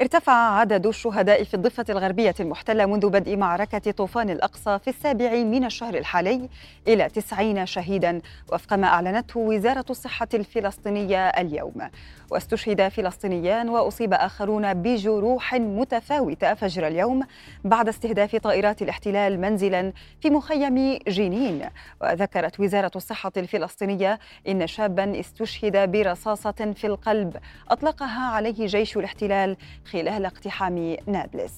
[0.00, 5.64] ارتفع عدد الشهداء في الضفة الغربية المحتلة منذ بدء معركة طوفان الأقصى في السابع من
[5.64, 6.48] الشهر الحالي
[6.88, 8.20] إلى تسعين شهيدا
[8.52, 11.90] وفق ما أعلنته وزارة الصحة الفلسطينية اليوم.
[12.30, 17.22] واستشهد فلسطينيان وأصيب آخرون بجروح متفاوتة فجر اليوم
[17.64, 21.68] بعد استهداف طائرات الاحتلال منزلا في مخيم جنين.
[22.02, 27.36] وذكرت وزارة الصحة الفلسطينية إن شابا استشهد برصاصة في القلب
[27.70, 29.56] أطلقها عليه جيش الاحتلال
[29.92, 31.52] خلال اقتحام نابلس.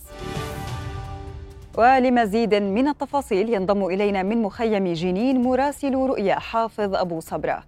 [1.79, 7.65] ولمزيد من التفاصيل ينضم إلينا من مخيم جنين مراسل رؤيا حافظ أبو صبرة.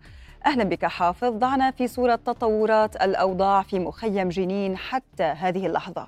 [0.47, 1.33] أهلا بك حافظ.
[1.39, 6.07] ضعنا في صورة تطورات الأوضاع في مخيم جنين حتى هذه اللحظة.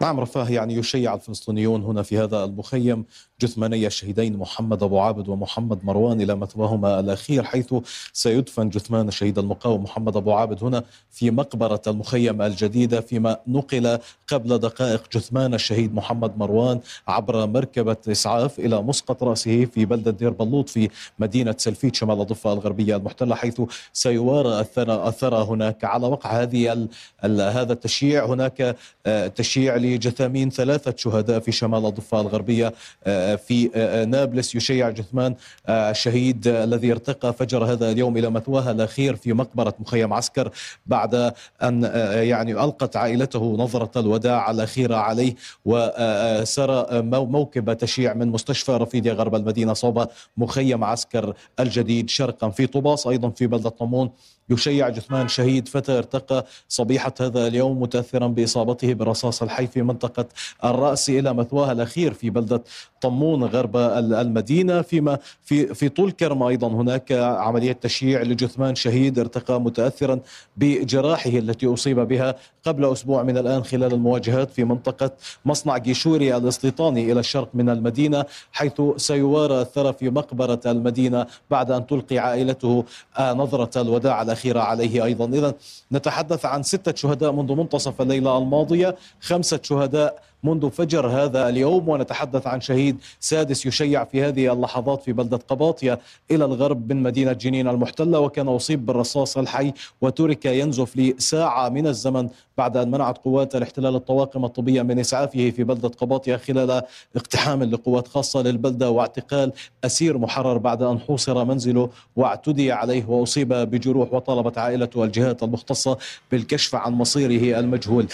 [0.00, 3.04] نعم رفاه يعني يشيع الفلسطينيون هنا في هذا المخيم.
[3.40, 7.74] جثماني الشهيدين محمد أبو عابد ومحمد مروان إلى مثواهما الأخير حيث
[8.12, 14.58] سيدفن جثمان الشهيد المقاوم محمد أبو عابد هنا في مقبرة المخيم الجديدة فيما نقل قبل
[14.58, 20.68] دقائق جثمان الشهيد محمد مروان عبر مركبة إسعاف إلى مسقط رأسه في بلدة دير بلوط
[20.68, 20.88] في
[21.18, 23.60] مدينة سلفيت شمال الضفة الغربية المحتلة حيث
[23.92, 25.84] سيوارى الثرى, هناك.
[25.84, 26.88] على وقع هذه
[27.24, 28.76] هذا التشييع هناك
[29.06, 35.34] آه، تشييع لجثامين ثلاثة شهداء في شمال الضفة الغربية آه، في آه، نابلس يشيع جثمان
[35.68, 40.50] الشهيد الذي ارتقى فجر هذا اليوم إلى مثواه الأخير في مقبرة مخيم عسكر
[40.86, 49.12] بعد أن يعني ألقت عائلته نظرة الوداع الأخيرة عليه وسرى موكب تشييع من مستشفى رفيديا
[49.12, 54.10] غرب المدينة صوب مخيم عسكر الجديد شرقا في طوباس أيضا في بلدة طمون
[54.50, 60.26] يشيع جثمان شهيد فتى ارتقى صبيحة هذا اليوم متأثرا بإصابته برصاص الحي في منطقة
[60.64, 62.62] الرأس إلى مثواه الأخير في بلدة
[63.00, 64.82] طمون غرب المدينة.
[64.82, 70.20] فيما في في طول كرم أيضا هناك عملية تشييع لجثمان شهيد ارتقى متأثرا
[70.56, 75.10] بجراحه التي أصيب بها قبل أسبوع من الآن خلال المواجهات في منطقة
[75.44, 81.86] مصنع جيشوري الاستيطاني إلى الشرق من المدينة حيث سيوارى الثرى في مقبرة المدينة بعد أن
[81.86, 82.84] تلقي عائلته
[83.20, 85.26] نظرة الوداع الأخيرة عليه أيضا.
[85.26, 85.54] إذا
[85.92, 92.46] نتحدث عن ستة شهداء منذ منتصف الليلة الماضية خمسة شهداء منذ فجر هذا اليوم ونتحدث
[92.46, 95.98] عن شهيد سادس يشيع في هذه اللحظات في بلدة قباطية
[96.30, 102.28] إلى الغرب من مدينة جنين المحتلة وكان أصيب بالرصاص الحي وترك ينزف لساعة من الزمن
[102.58, 106.82] بعد أن منعت قوات الاحتلال الطواقم الطبية من إسعافه في بلدة قباطية خلال
[107.16, 109.52] اقتحام لقوات خاصة للبلدة واعتقال
[109.84, 115.98] أسير محرر بعد أن حوصر منزله واعتدي عليه وأصيب بجروح وطالبت عائلته الجهات المختصة
[116.30, 118.06] بالكشف عن مصيره المجهول.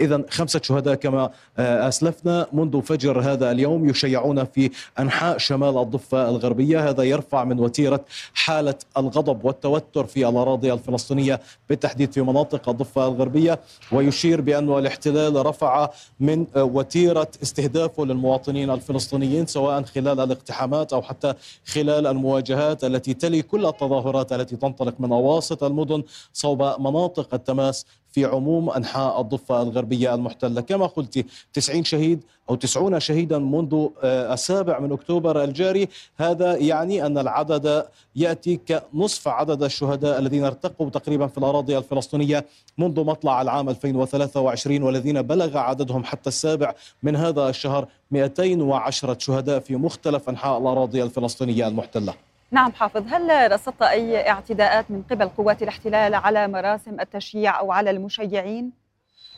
[0.00, 6.28] إذا خمسة شهداء كما آه، أسلفنا منذ فجر هذا اليوم يشيعون في أنحاء شمال الضفة
[6.28, 6.88] الغربية.
[6.88, 8.04] هذا يرفع من وتيرة
[8.34, 13.60] حالة الغضب والتوتر في الأراضي الفلسطينية بالتحديد في مناطق الضفة الغربية
[13.92, 21.34] ويشير بأن الاحتلال رفع من آه، وتيرة استهدافه للمواطنين الفلسطينيين سواء خلال الاقتحامات أو حتى
[21.66, 27.86] خلال المواجهات التي تلي كل التظاهرات التي تنطلق من أواسط المدن صوب مناطق التماس
[28.18, 30.60] في عموم أنحاء الضفة الغربية المحتلة.
[30.60, 32.20] كما قلت 90 شهيد
[32.50, 35.88] أو 90 شهيدا منذ آه، السابع من أكتوبر الجاري.
[36.16, 37.84] هذا يعني أن العدد
[38.16, 42.46] يأتي كنصف عدد الشهداء الذين ارتقوا تقريبا في الأراضي الفلسطينية
[42.78, 49.76] منذ مطلع العام 2023 والذين بلغ عددهم حتى السابع من هذا الشهر 210 شهداء في
[49.76, 52.27] مختلف أنحاء الأراضي الفلسطينية المحتلة.
[52.50, 57.90] نعم حافظ هل رصدت أي اعتداءات من قبل قوات الاحتلال على مراسم التشييع أو على
[57.90, 58.70] المشيعين؟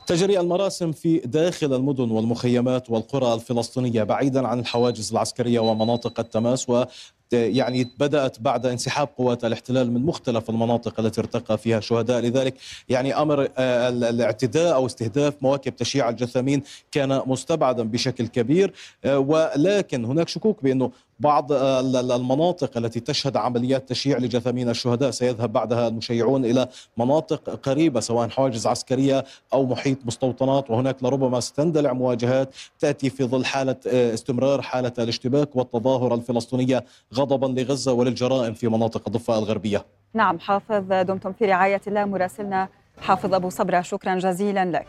[0.07, 6.85] تجري المراسم في داخل المدن والمخيمات والقرى الفلسطينية بعيدا عن الحواجز العسكرية ومناطق التماس و
[7.33, 12.55] يعني بدأت بعد انسحاب قوات الاحتلال من مختلف المناطق التي ارتقى فيها شهداء لذلك
[12.89, 16.63] يعني أمر آه، الاعتداء أو استهداف مواكب تشييع الجثامين
[16.93, 18.73] كان مستبعدا بشكل كبير
[19.05, 25.89] آه، ولكن هناك شكوك بأنه بعض المناطق التي تشهد عمليات تشييع لجثامين الشهداء سيذهب بعدها
[25.89, 33.11] المشيعون إلى مناطق قريبة سواء حواجز عسكرية أو محيط مستوطنات وهناك لربما ستندلع مواجهات تأتي
[33.11, 36.85] في ظل حالة آه، استمرار حالة الاشتباك والتظاهره الفلسطينية
[37.15, 39.85] غضبا لغزة وللجرائم في مناطق الضفة الغربية.
[40.15, 42.69] نعم حافظ دمتم في رعاية الله مراسلنا
[43.01, 44.87] حافظ أبو صبرة شكرا جزيلا لك.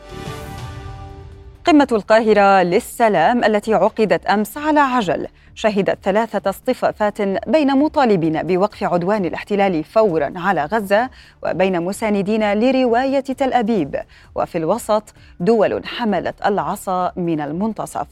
[1.64, 5.26] قمة القاهرة للسلام التي عقدت أمس على عجل.
[5.54, 11.10] شهدت ثلاثة اصطفافات بين مطالبين بوقف عدوان الاحتلال فورا على غزة
[11.42, 13.96] وبين مساندين لرواية تل أبيب.
[14.34, 18.06] وفي الوسط دول حملت العصا من المنتصف.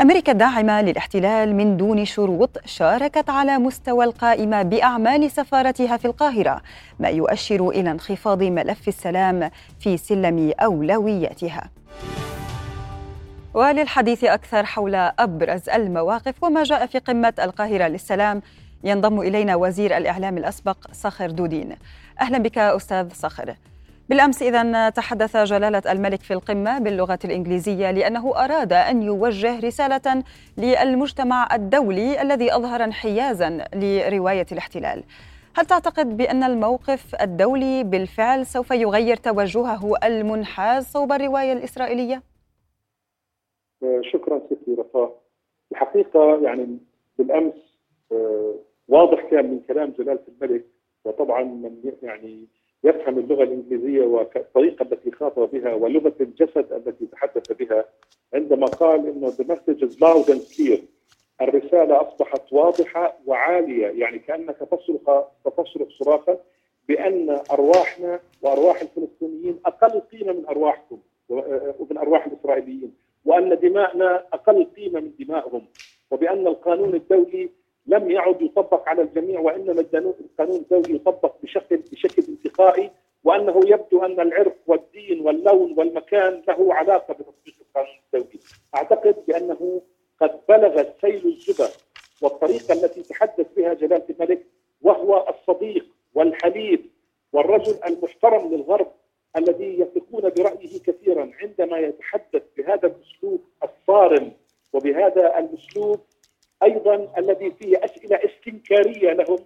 [0.00, 6.60] أمريكا الداعمة للاحتلال من دون شروط شاركت على مستوى القائمة بأعمال سفارتها في القاهرة
[7.00, 9.50] ما يؤشر إلى انخفاض ملف السلام
[9.80, 11.70] في سلم أولوياتها.
[13.56, 18.42] وللحديث أكثر حول أبرز المواقف وما جاء في قمة القاهرة للسلام
[18.84, 21.76] ينضم إلينا وزير الإعلام الأسبق صخر دودين
[22.20, 23.54] أهلا بك أستاذ صخر
[24.08, 30.22] بالأمس اذا تحدث جلالة الملك في القمة باللغة الإنجليزية لأنه أراد أن يوجه رسالة
[30.56, 35.04] للمجتمع الدولي الذي أظهر انحيازا لرواية الاحتلال.
[35.56, 42.35] هل تعتقد بأن الموقف الدولي بالفعل سوف يغير توجهه المنحاز صوب الرواية الإسرائيلية؟
[44.00, 45.14] شكرا ستي رفاه.
[45.72, 46.78] الحقيقة يعني
[47.18, 47.78] بالأمس
[48.12, 48.54] آه،
[48.88, 50.64] واضح كان من كلام جلالة الملك
[51.04, 52.46] وطبعا من يعني
[52.84, 57.84] يفهم اللغة الإنجليزية والطريقة التي خاطب بها ولغة الجسد التي تحدث بها
[58.34, 60.80] عندما قال انه the message is loud and clear
[61.40, 66.38] الرسالة أصبحت واضحة وعالية يعني كأنك تصرخ تصرخ صراخا
[66.88, 70.98] بأن أرواحنا وأرواح الفلسطينيين أقل قيمة من أرواحكم
[71.28, 72.94] ومن أرواح الإسرائيليين
[73.26, 75.66] وأن دماءنا أقل قيمة من دمائهم
[76.10, 77.50] وبأن القانون الدولي
[77.86, 82.90] لم يعد يطبق على الجميع وإنما القانون الدولي يطبق بشكل بشكل انتقائي
[83.24, 88.38] وأنه يبدو أن العرق والدين واللون والمكان له علاقة بتطبيق القانون الدولي.
[88.74, 89.82] أعتقد بأنه
[90.20, 91.70] قد بلغ سيل الزبر
[92.22, 94.46] والطريقة التي تحدث بها جلالة الملك
[94.82, 96.80] وهو الصديق والحليف
[97.32, 98.92] والرجل المحترم للغرب
[99.36, 102.86] الذي يثقون برأيه كثيرا عندما يتحدث بهذا
[103.88, 104.32] الصارم
[104.72, 106.00] وبهذا الأسلوب
[106.62, 109.38] أيضا الذي فيه أسئلة استنكارية لهم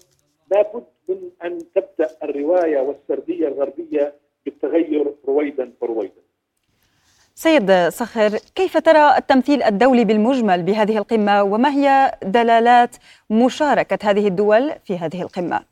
[0.50, 4.14] لابد من أن تبدأ الرواية والسردية الغربية
[4.44, 6.20] بالتغير رويدا فرويدا.
[7.34, 12.96] سيد صخر كيف ترى التمثيل الدولي بالمجمل بهذه القمة وما هي دلالات
[13.30, 15.64] مشاركة هذه الدول في هذه القمة؟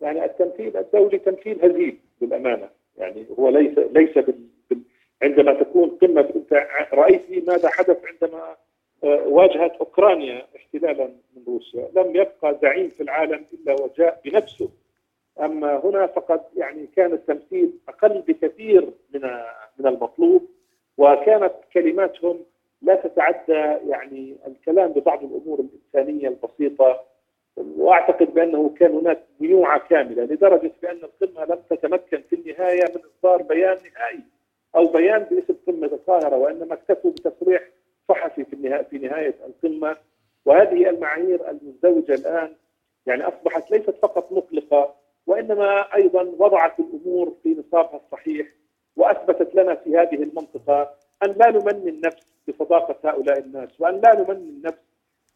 [0.00, 2.68] يعني التمثيل الدولي تمثيل هزيل بالأمانة
[2.98, 4.48] يعني هو ليس ليس بال...
[5.22, 8.56] عندما تكون قمة أنت رايت ماذا حدث عندما
[9.26, 14.68] واجهت أوكرانيا احتلالا من روسيا، لم يبقى زعيم في العالم إلا وجاء بنفسه.
[15.40, 19.20] أما هنا فقد يعني كان التمثيل أقل بكثير من
[19.78, 20.48] من المطلوب
[20.98, 22.40] وكانت كلماتهم
[22.82, 27.00] لا تتعدى يعني الكلام ببعض الأمور الإنسانية البسيطة
[27.56, 33.42] وأعتقد بأنه كان هناك ميوعة كاملة لدرجة بأن القمة لم تتمكن في النهاية من إصدار
[33.42, 34.20] بيان نهائي
[34.76, 37.62] أو بيان باسم قمة القاهرة وإنما اكتفوا بتصريح
[38.08, 39.96] صحفي في النهاية في نهاية القمة.
[40.44, 42.54] وهذه المعايير المزدوجة الآن
[43.06, 44.94] يعني أصبحت ليست فقط مقلقة
[45.26, 48.46] وإنما أيضا وضعت الأمور في نصابها الصحيح
[48.96, 54.48] وأثبتت لنا في هذه المنطقة أن لا نمني النفس بصداقة هؤلاء الناس وأن لا نمني
[54.48, 54.78] النفس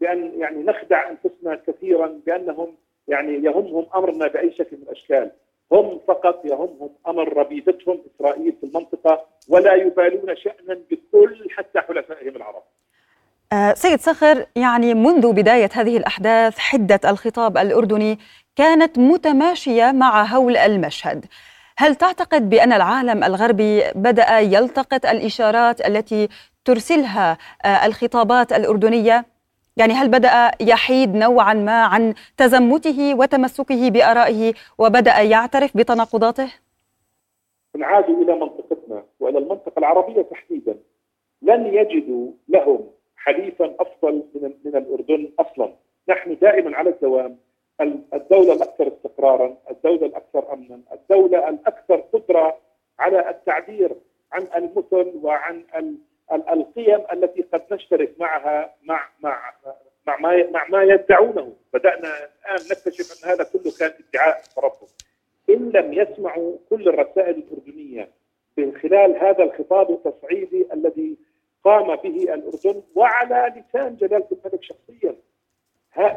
[0.00, 2.76] بأن يعني نخدع أنفسنا كثيرا بأنهم
[3.08, 5.30] يعني يهمهم أمرنا بأي شكل من الأشكال.
[5.72, 12.62] هم فقط يهمهم أمر ربيبتهم إسرائيل في المنطقة ولا يبالون شأنا بكل حتى حلفائهم العرب.
[13.52, 18.18] آه، سيد صخر يعني منذ بداية هذه الأحداث حدة الخطاب الأردني
[18.56, 21.26] كانت متماشية مع هول المشهد.
[21.78, 26.28] هل تعتقد بأن العالم الغربي بدأ يلتقط الإشارات التي
[26.64, 29.31] ترسلها آه، الخطابات الأردنية
[29.76, 36.52] يعني هل بدأ يحيد نوعا ما عن تزمته وتمسكه بآرائه وبدأ يعترف بتناقضاته؟
[37.76, 40.76] نعاد إلى منطقتنا وإلى المنطقة العربية تحديدا.
[41.42, 42.80] لن يجدوا لهم
[43.16, 45.72] حليفا أفضل من, من الأردن أصلا.
[46.08, 47.36] نحن دائما على الدوام.
[48.14, 52.58] الدولة الأكثر استقرارا الدولة الأكثر أمنا الدولة الأكثر قدرة
[52.98, 53.96] على التعبير
[54.32, 55.64] عن المثل وعن
[56.32, 59.52] القيم التي قد نشترك معها مع مع
[60.06, 61.52] مع ما مع ما يدعونه.
[61.74, 64.96] بدأنا الآن نكتشف أن هذا كله كان ادعاء تربص
[65.50, 68.08] إن لم يسمعوا كل الرسائل الأردنية
[68.56, 71.16] من خلال هذا الخطاب التصعيدي الذي
[71.64, 75.16] قام به الأردن وعلى لسان جلالة الملك شخصيا.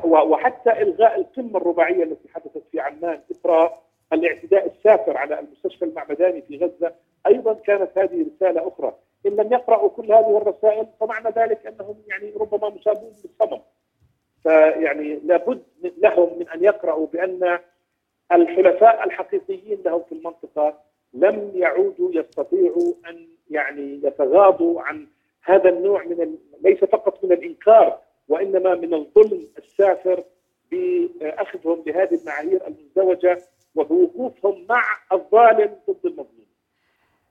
[0.05, 3.71] وحتى إلغاء القمة الرباعية التي حدثت في عمان إثر
[4.13, 6.95] الاعتداء السافر على المستشفى المعمداني في غزة
[7.27, 8.95] أيضا كانت هذه رسالة أخرى.
[9.25, 13.61] إن لم يقرأوا كل هذه الرسائل فمعنى ذلك أنهم يعني ربما مصابون بالصمم
[14.43, 15.63] فيعني لابد
[15.97, 17.59] لهم من أن يقرأوا بأن
[18.31, 20.79] الحلفاء الحقيقيين لهم في المنطقة
[21.13, 25.07] لم يعودوا يستطيعوا أن يعني يتغاضوا عن
[25.43, 30.23] هذا النوع من ليس فقط من الإنكار وإنما من الظلم السافر
[30.71, 33.41] بأخذهم بهذه المعايير المزدوجة
[33.75, 36.44] وبوقوفهم مع الظالم ضد المظلوم.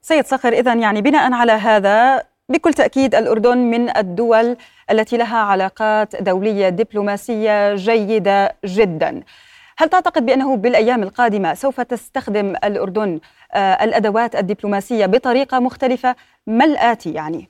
[0.05, 4.57] سيد صخر إذا يعني بناء على هذا بكل تأكيد الأردن من الدول
[4.91, 9.23] التي لها علاقات دولية دبلوماسية جيدة جدا.
[9.79, 13.21] هل تعتقد بأنه بالأيام القادمة سوف تستخدم الأردن
[13.55, 17.49] آه، الأدوات الدبلوماسية بطريقة مختلفة؟ ما الآتي يعني؟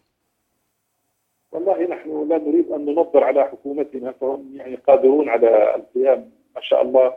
[1.53, 6.83] والله نحن لا نريد أن ننظر على حكومتنا فهم يعني قادرون على القيام ما شاء
[6.83, 7.15] الله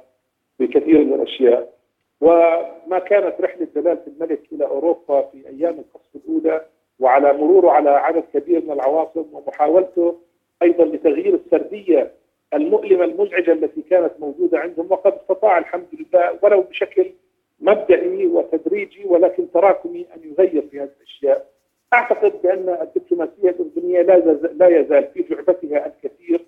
[0.60, 1.77] بكثير من الأشياء.
[2.22, 6.66] وما كانت رحلة جلالة الملك إلى أوروبا في أيام القصف الأولى
[7.00, 10.20] وعلى مروره على عدد كبير من العواصم ومحاولته
[10.62, 12.12] أيضا لتغيير السردية
[12.54, 17.12] المؤلمة المزعجة التي كانت موجودة عندهم وقد استطاع الحمد لله ولو بشكل
[17.60, 21.46] مبدئي وتدريجي ولكن تراكمي أن يغير في هذه الأشياء.
[21.94, 24.18] أعتقد بأن الدبلوماسية الأردنية لا
[24.54, 26.46] لا يزال في جعبتها الكثير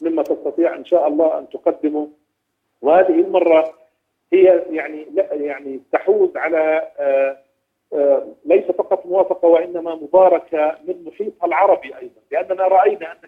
[0.00, 2.08] مما تستطيع إن شاء الله أن تقدمه
[2.82, 3.74] وهذه المرة
[4.34, 7.36] هي يعني يعني تحوز على آه
[7.94, 13.18] آه، ليس فقط موافقة وإنما مباركة من محيطها العربي أيضا، لأننا رأينا أن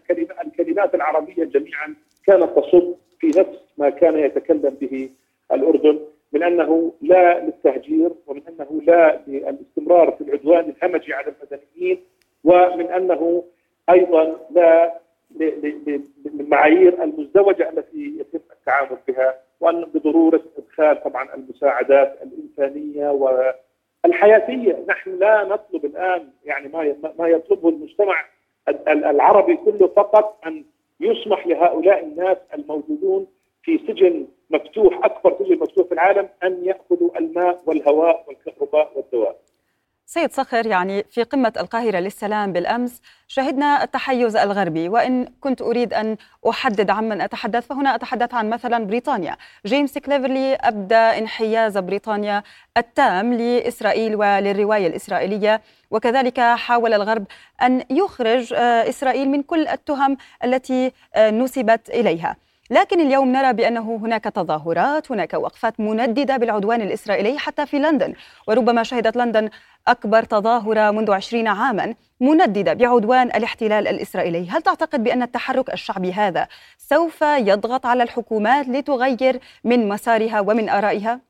[0.46, 1.94] الكلمات العربية جميعا
[2.26, 5.10] كانت تصب في نفس ما كان يتكلم به
[5.52, 5.98] الأردن
[6.32, 12.00] من أنه لا للتهجير ومن أنه لا للاستمرار في العدوان الهمجي على المدنيين
[12.44, 13.44] ومن أنه
[13.90, 15.00] أيضا لا
[16.24, 20.42] للمعايير المزدوجة التي يتم التعامل بها وأن بضرورة
[20.78, 23.52] ادخال طبعا المساعدات الإنسانية و
[24.04, 28.24] الحياتيه، نحن لا نطلب الآن يعني ما ما يطلبه المجتمع
[28.88, 30.64] العربي كله فقط أن
[31.00, 33.26] يسمح لهؤلاء الناس الموجودون
[33.62, 39.36] في سجن مفتوح أكبر سجن مفتوح في العالم أن يأخذوا الماء والهواء والكهرباء والدواء.
[40.08, 46.16] سيد صخر يعني في قمة القاهرة للسلام بالأمس شهدنا التحيز الغربي وإن كنت أريد أن
[46.48, 49.36] أحدد عمن أتحدث فهنا أتحدث عن مثلا بريطانيا.
[49.66, 52.42] جيمس كليفرلي أبدى انحياز بريطانيا
[52.76, 55.60] التام لإسرائيل وللرواية الإسرائيلية
[55.90, 57.24] وكذلك حاول الغرب
[57.62, 62.36] أن يخرج آه، إسرائيل من كل التهم التي آه، نسبت إليها.
[62.70, 68.14] لكن اليوم نرى بأنه هناك تظاهرات، هناك وقفات منددة بالعدوان الإسرائيلي حتى في لندن،
[68.48, 69.48] وربما شهدت لندن
[69.88, 76.46] أكبر تظاهرة منذ عشرين عاما منددة بعدوان الاحتلال الإسرائيلي، هل تعتقد بأن التحرك الشعبي هذا
[76.78, 81.20] سوف يضغط على الحكومات لتغير من مسارها ومن آرائها؟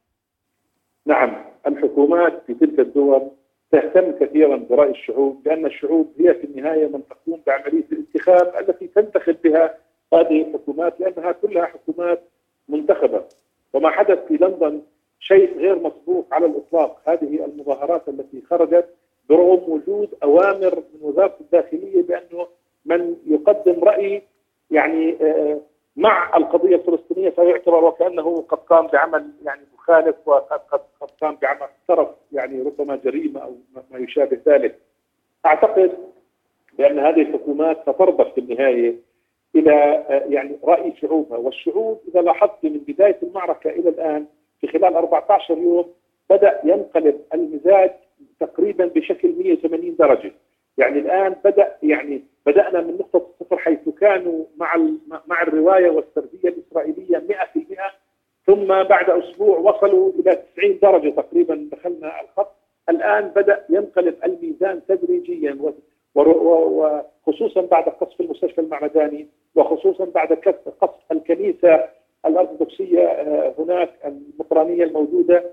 [1.06, 3.30] نعم، الحكومات في تلك الدول
[3.72, 9.36] تهتم كثيرا برأي الشعوب لأن الشعوب هي في النهاية من تقوم بعملية الانتخاب التي تنتخب
[9.44, 9.74] بها
[10.14, 12.22] هذه الحكومات لأنها كلها حكومات
[12.68, 13.24] منتخبة
[13.72, 14.82] وما حدث في لندن
[15.20, 18.88] شيء غير مسبوق على الإطلاق هذه المظاهرات التي خرجت
[19.28, 22.46] برغم وجود أوامر من وزارة الداخلية بأنه
[22.84, 24.22] من يقدم رأي
[24.70, 25.60] يعني آه،
[25.96, 31.60] مع القضية الفلسطينية فيعتبر وكأنه قد قام بعمل يعني مخالف وقد قد قد قام بعمل
[31.88, 33.54] اقترف يعني ربما جريمة أو
[33.90, 34.78] ما يشابه ذلك.
[35.46, 35.92] أعتقد
[36.78, 38.94] بأن هذه الحكومات سترضخ في النهاية
[39.56, 39.72] إلى
[40.08, 44.26] آه، يعني رأي شعوبها والشعوب إذا لاحظت من بداية المعركة إلى الآن
[44.60, 45.86] في خلال 14 يوم
[46.30, 47.90] بدأ ينقلب المزاج
[48.40, 50.32] تقريبا بشكل 180 درجة.
[50.78, 54.76] يعني الآن بدأ يعني بدأنا من نقطة الصفر حيث كانوا مع
[55.26, 57.92] مع الرواية والسردية الإسرائيلية 100%
[58.46, 62.52] ثم بعد أسبوع وصلوا إلى 90 درجة تقريبا دخلنا الخط.
[62.88, 65.58] الآن بدأ ينقلب الميزان تدريجيا
[66.14, 71.88] وخصوصا بعد قصف المستشفى المعمداني وخصوصا بعد قصف الكنيسة
[72.26, 75.44] الأرثوذكسية آه، هناك المطرانيه الموجودة.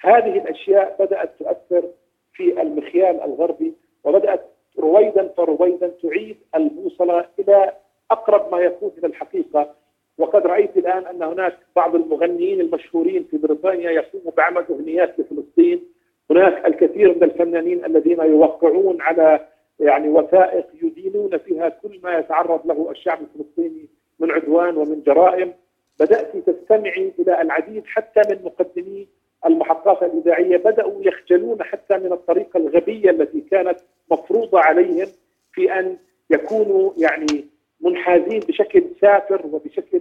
[0.00, 1.84] هذه الأشياء بدأت تؤثر
[2.32, 3.72] في المخيال الغربي
[4.04, 4.40] وبدأت
[4.78, 7.72] رويدا فرويدا تعيد البوصلة إلى
[8.10, 9.74] أقرب ما يكون إلى الحقيقة.
[10.18, 15.84] وقد رأيت الآن أن هناك بعض المغنيين المشهورين في بريطانيا يقوموا بعمل أغنيات لفلسطين.
[16.30, 19.40] هناك الكثير من الفنانين الذين يوقعون على
[19.80, 25.54] يعني وثائق يدينون فيها كل ما يتعرض له الشعب الفلسطيني من عدوان ومن جرائم.
[26.00, 29.08] بدأت تستمعي إلى العديد حتى من مقدمي
[29.46, 30.56] المحطات الإذاعية.
[30.56, 33.78] بدأوا يخجلون حتى من الطريقة الغبية التي كانت
[34.10, 35.06] مفروضة عليهم
[35.52, 35.96] في أن
[36.30, 37.46] يكونوا يعني
[37.80, 40.00] منحازين بشكل سافر وبشكل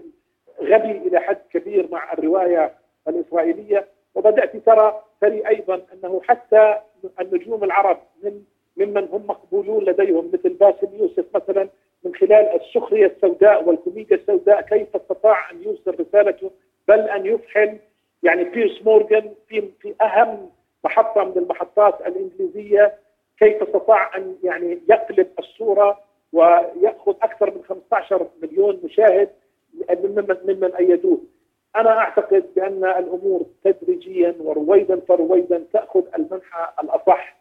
[0.61, 2.73] غبي إلى حد كبير مع الرواية
[3.07, 3.87] الإسرائيلية.
[4.15, 6.75] وبدأت ترى تري أيضا أنه حتى
[7.21, 8.41] النجوم العرب من
[8.77, 11.69] ممن هم مقبولون لديهم مثل باسم يوسف مثلا
[12.03, 16.51] من خلال السخرية السوداء والكوميديا السوداء كيف استطاع أن يوصل رسالته؟
[16.87, 17.77] بل أن يفحل.
[18.23, 20.49] يعني بيرس مورغان في في أهم
[20.83, 22.93] محطة من المحطات الإنجليزية
[23.39, 25.99] كيف استطاع أن يعني يقلب الصورة
[26.33, 29.29] ويأخذ أكثر من 15 مليون مشاهد
[29.89, 31.21] ممن ممن أيدوه.
[31.75, 37.37] أنا أعتقد بأن الأمور تدريجيا ورويدا فرويدا تأخذ المنحى الأصح.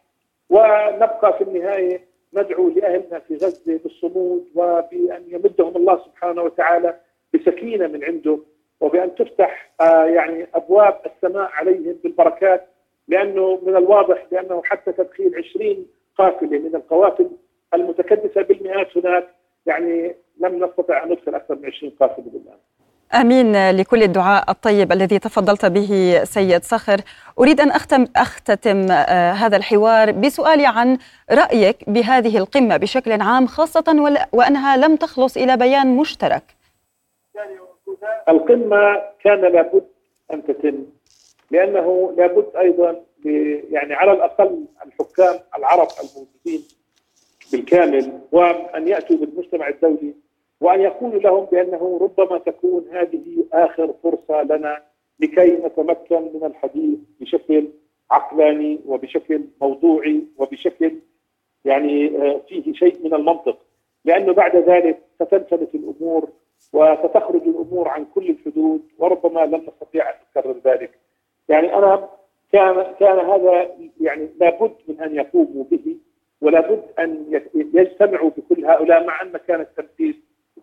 [0.50, 7.00] ونبقى في النهاية ندعو لأهلنا في غزة بالصمود وبأن يمدهم الله سبحانه وتعالى
[7.34, 8.38] بسكينة من عنده
[8.80, 12.68] وبأن تفتح آه، يعني أبواب السماء عليهم بالبركات
[13.08, 15.86] لأنه من الواضح بأنه حتى تدخيل 20
[16.18, 17.30] قافلة من القوافل
[17.74, 19.28] المتكدسة بالمئات هناك
[19.66, 22.58] يعني لم نستطع أن ندخل أكثر من 20 قافلة بالان.
[23.14, 27.00] أمين لكل الدعاء الطيب الذي تفضلت به سيد صخر.
[27.38, 30.98] أريد أن اختم أختتم آه، هذا الحوار بسؤالي عن
[31.30, 36.42] رأيك بهذه القمة بشكل عام خاصة وأنها لم تخلص إلى بيان مشترك.
[38.28, 39.84] القمة كان لابد
[40.32, 40.84] أن تتم
[41.50, 42.96] لأنه لابد أيضا
[43.70, 46.64] يعني على الأقل الحكام العرب الموجودين
[47.52, 50.14] بالكامل وأن يأتوا بالمجتمع الدولي
[50.60, 54.82] وأن يقولوا لهم بأنه ربما تكون هذه آخر فرصة لنا
[55.20, 57.68] لكي نتمكن من الحديث بشكل
[58.10, 60.92] عقلاني وبشكل موضوعي وبشكل
[61.64, 63.58] يعني آه، فيه شيء من المنطق
[64.04, 66.28] لأنه بعد ذلك ستنفلت الأمور
[66.72, 70.90] وستخرج الأمور عن كل الحدود وربما لن نستطيع أن نكرر ذلك.
[71.48, 72.08] يعني أنا
[72.52, 73.70] كان كان هذا
[74.00, 75.96] يعني لابد من أن يقوموا به
[76.40, 80.14] ولابد أن يجتمعوا بكل هؤلاء مع أن كان التنفيذ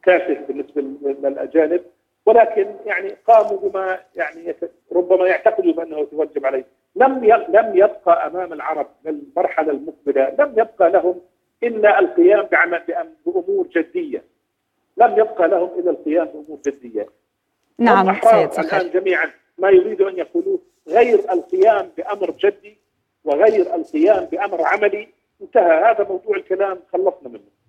[0.03, 0.81] كافر بالنسبة
[1.24, 1.83] للأجانب
[2.25, 4.55] ولكن يعني قاموا بما يعني
[4.91, 6.65] ربما يعتقدوا بأنه يتوجب عليه.
[6.95, 11.22] لم لم يبقى أمام العرب المرحلة المقبلة لم يبقى لهم
[11.63, 12.81] إلا القيام بعمل
[13.25, 14.24] بأمور جدية.
[14.98, 17.07] لم يبقى لهم إلا القيام بأمور جدية.
[17.77, 19.29] نعم سيد صخر الآن جميعا.
[19.57, 22.77] ما يريدوا أن يقولوه غير القيام بأمر جدي
[23.24, 25.07] وغير القيام بأمر عملي.
[25.41, 27.62] انتهى هذا موضوع الكلام خلصنا منه.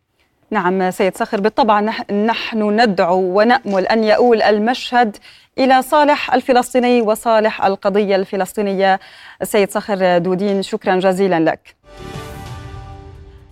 [0.51, 1.81] نعم سيد صخر بالطبع
[2.27, 5.17] نحن ندعو ونأمل أن يؤول المشهد
[5.59, 9.01] إلى صالح الفلسطيني وصالح القضية الفلسطينية.
[9.43, 11.75] سيد صخر دودين شكرا جزيلا لك.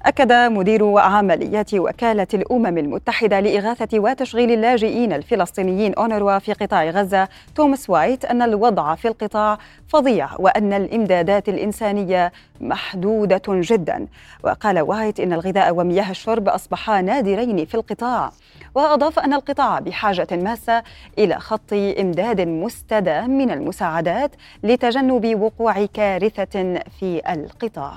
[0.06, 7.90] أكد مدير عمليات وكالة الأمم المتحدة لإغاثة وتشغيل اللاجئين الفلسطينيين أونروا في قطاع غزة توماس
[7.90, 14.06] وايت أن الوضع في القطاع فظيع وأن الإمدادات الإنسانية محدودة جدا.
[14.44, 18.32] وقال وايت إن الغذاء ومياه الشرب أصبحا نادرين في القطاع.
[18.74, 20.82] وأضاف أن القطاع بحاجة ماسة
[21.18, 24.30] إلى خط إمداد مستدام من المساعدات
[24.62, 27.92] لتجنب وقوع كارثة في القطاع.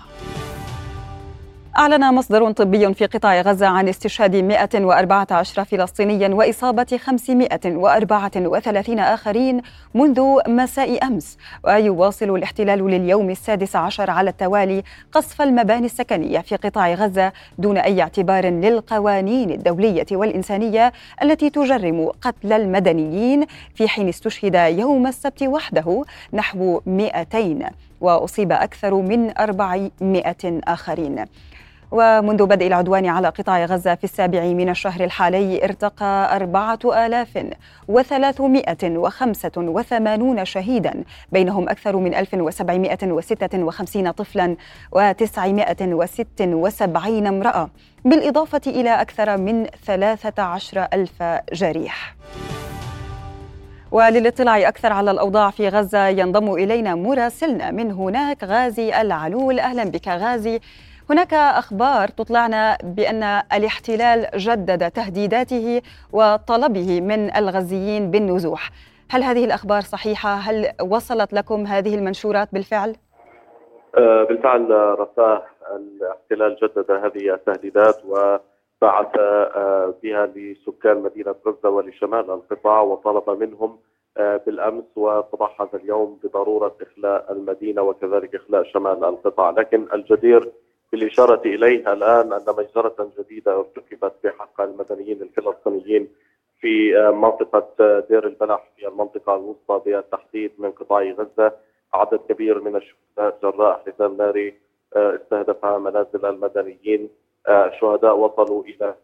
[1.78, 9.62] أعلن مصدر طبي في قطاع غزة عن استشهاد 114 فلسطينيا وإصابة 534 آخرين
[9.94, 16.94] منذ مساء أمس ويواصل الاحتلال لليوم السادس عشر على التوالي قصف المباني السكنية في قطاع
[16.94, 25.08] غزة دون أي اعتبار للقوانين الدولية والإنسانية التي تجرم قتل المدنيين في حين استشهد يوم
[25.08, 27.70] السبت وحده نحو 200
[28.02, 30.36] وأصيب أكثر من 400
[30.68, 31.26] آخرين.
[31.96, 37.46] ومنذ بدء العدوان على قطاع غزة في السابع من الشهر الحالي ارتقى أربعة آلاف
[37.88, 41.04] وثلاثمائة وخمسة وثمانون شهيدا.
[41.32, 44.56] بينهم أكثر من 1756 طفلا
[44.92, 47.70] وتسعمائة وست وسبعين امرأة.
[48.06, 52.16] بالإضافة إلى أكثر من ثلاثة عشر ألف جريح.
[53.92, 59.60] وللاطلاع أكثر على الأوضاع في غزة ينضم إلينا مراسلنا من هناك غازي العلول.
[59.60, 60.60] أهلا بك غازي.
[61.10, 65.82] هناك أخبار تطلعنا بأن الاحتلال جدد تهديداته
[66.14, 68.70] وطلبه من الغزيين بالنزوح.
[69.12, 72.96] هل هذه الأخبار صحيحة؟ هل وصلت لكم هذه المنشورات بالفعل؟
[73.98, 75.44] آه، بالفعل رفاه
[75.76, 83.78] الاحتلال جدد هذه التهديدات وبعث آه، بها لسكان مدينة غزة ولشمال القطاع وطلب منهم
[84.18, 84.84] آه، بالأمس
[85.60, 90.52] هذا اليوم بضرورة إخلاء المدينة وكذلك إخلاء شمال القطاع، لكن الجدير
[90.96, 96.08] بالإشارة إليها الآن أن مجزرة جديدة ارتكبت بحق المدنيين الفلسطينيين
[96.60, 101.52] في آه، منطقة آه، دير البلح في المنطقة الوسطى بالتحديد من قطاع غزة.
[101.94, 104.56] عدد كبير من الشهداء جراء حزام ناري
[104.96, 107.10] آه، استهدف منازل المدنيين.
[107.82, 108.96] شهداء وصلوا إلى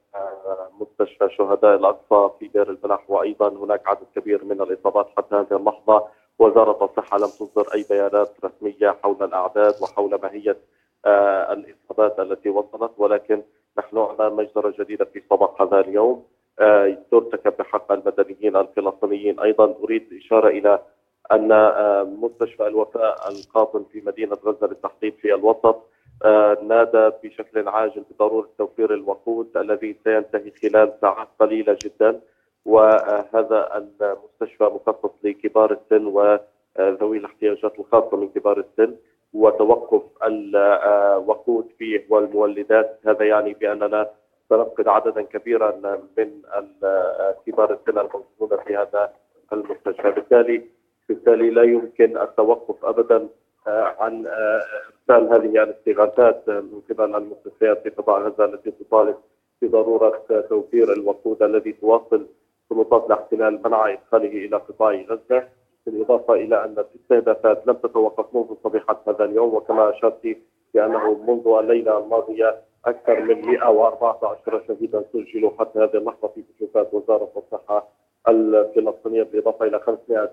[0.80, 3.10] مستشفى شهداء الأقصى في دير البلح.
[3.10, 6.08] وأيضا هناك عدد كبير من الإصابات حتى هذه اللحظة.
[6.40, 10.58] وزارة الصحة لم تصدر أي بيانات رسمية حول الأعداد وحول ماهية
[11.06, 13.42] آه، الاصابات التي وصلت ولكن
[13.78, 16.26] نحن امام مجزرة جديدة في صباح هذا اليوم.
[16.60, 19.76] آه، ترتكب بحق المدنيين الفلسطينيين أيضا.
[19.84, 20.80] أريد الاشاره إلى
[21.32, 25.88] أن آه، مستشفى الوفاء القاطن في مدينة غزة بالتحديد في الوسط
[26.64, 32.22] نادى بشكل عاجل بضرورة توفير الوقود الذي سينتهي خلال ساعات قليلة جدا.
[32.66, 38.96] وهذا المستشفى مخصص لكبار السن وذوي الاحتياجات الخاصة من كبار السن.
[39.34, 43.00] وتوقف الوقود فيه والمولدات.
[43.06, 44.10] هذا يعني بأننا
[44.50, 45.72] سنفقد عددا كبيرا
[46.18, 46.42] من
[47.46, 49.14] كبار السن الموجودون في هذا
[49.54, 50.12] المستشفى.
[50.12, 50.62] بالتالي
[51.10, 53.28] بالتالي لا يمكن التوقف ابدا
[53.68, 54.62] آه، عن آه،
[55.10, 59.16] إرسال هذه الاستغاثات من قبل المستشفيات في قطاع غزة التي تطالب
[59.62, 62.28] بضرورة توفير الوقود الذي تواصل
[62.70, 65.48] سلطات الاحتلال منع إدخاله إلى قطاع غزة.
[65.86, 70.38] بالإضافة إلى أن الاستهدافات لم تتوقف منذ صبيحة هذا اليوم وكما أشرت
[70.74, 77.32] بأنه منذ الليلة الماضية أكثر من 114 شهيدا سجلوا حتى هذه اللحظة في كشوفات وزارة
[77.38, 77.88] الصحة
[78.28, 80.32] الفلسطينية بالإضافة إلى 500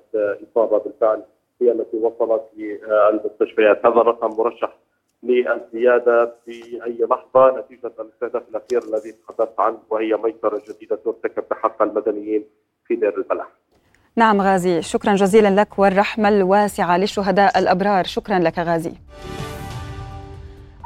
[0.52, 1.22] إصابة بالفعل
[1.62, 4.78] هي التي وصلت للمستشفيات هذا الرقم مرشح
[5.22, 11.82] للزيادة في أي لحظة نتيجة الاستهداف الأخير الذي تحدثت عنه وهي ميسرة جديدة ترتكب بحق
[11.82, 12.44] المدنيين
[12.84, 13.57] في دير البلح.
[14.18, 18.92] نعم غازي شكرا جزيلا لك والرحمة الواسعة للشهداء الأبرار شكرا لك غازي.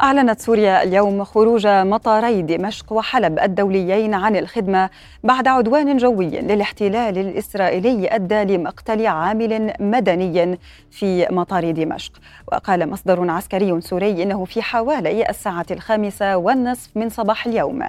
[0.02, 4.90] أعلنت سوريا اليوم خروج مطاري دمشق وحلب الدوليين عن الخدمة
[5.24, 10.58] بعد عدوان جوي للاحتلال الإسرائيلي أدى لمقتل عامل مدني
[10.90, 12.12] في مطار دمشق.
[12.52, 17.82] وقال مصدر عسكري سوري إنه في حوالي الساعة الخامسة والنصف من صباح اليوم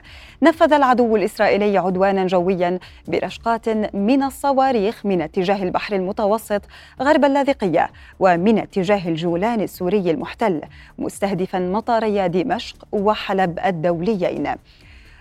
[0.44, 6.62] نفذ العدو الإسرائيلي عدوانا جويا برشقات من الصواريخ من اتجاه البحر المتوسط
[7.02, 10.62] غرب اللاذقية ومن اتجاه الجولان السوري المحتل
[10.98, 11.60] مستهدفا
[12.06, 14.48] مطاري دمشق وحلب الدوليين.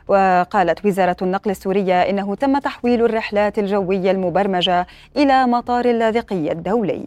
[0.08, 7.04] وقالت وزارة النقل السورية إنه تم تحويل الرحلات الجوية المبرمجة إلى مطار اللاذقية الدولي.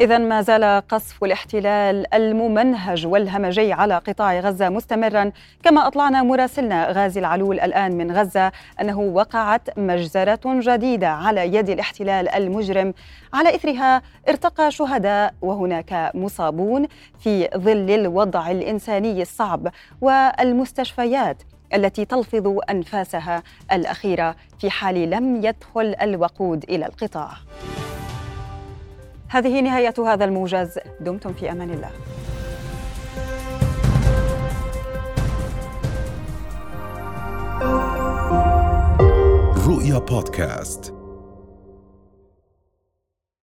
[0.00, 5.32] إذا ما زال قصف الاحتلال الممنهج والهمجي على قطاع غزة مستمرا
[5.62, 12.28] كما أطلعنا مراسلنا غازي العلول الآن من غزة أنه وقعت مجزرة جديدة على يد الاحتلال
[12.28, 12.94] المجرم.
[13.32, 16.86] على إثرها ارتقى شهداء وهناك مصابون
[17.18, 19.68] في ظل الوضع الإنساني الصعب
[20.00, 21.42] والمستشفيات
[21.74, 27.30] التي تلفظ أنفاسها الأخيرة في حال لم يدخل الوقود إلى القطاع.
[29.30, 30.78] هذه نهاية هذا الموجز.
[31.00, 31.90] دمتم في أمان الله.
[39.68, 40.99] رؤيا بودكاست.